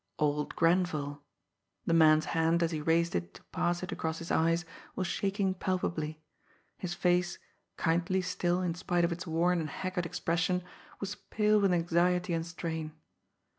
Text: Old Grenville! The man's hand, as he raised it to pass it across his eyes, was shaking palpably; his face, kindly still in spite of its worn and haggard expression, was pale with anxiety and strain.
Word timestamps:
Old 0.17 0.55
Grenville! 0.55 1.21
The 1.85 1.93
man's 1.93 2.25
hand, 2.33 2.63
as 2.63 2.71
he 2.71 2.81
raised 2.81 3.13
it 3.13 3.35
to 3.35 3.43
pass 3.51 3.83
it 3.83 3.91
across 3.91 4.17
his 4.17 4.31
eyes, 4.31 4.65
was 4.95 5.05
shaking 5.05 5.53
palpably; 5.53 6.19
his 6.75 6.95
face, 6.95 7.37
kindly 7.77 8.23
still 8.23 8.63
in 8.63 8.73
spite 8.73 9.05
of 9.05 9.11
its 9.11 9.27
worn 9.27 9.59
and 9.59 9.69
haggard 9.69 10.07
expression, 10.07 10.63
was 10.99 11.13
pale 11.13 11.61
with 11.61 11.71
anxiety 11.71 12.33
and 12.33 12.47
strain. 12.47 12.93